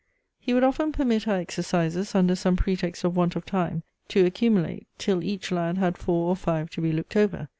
[0.39, 4.87] He would often permit our exercises, under some pretext of want of time, to accumulate,
[4.97, 7.49] till each lad had four or five to be looked over.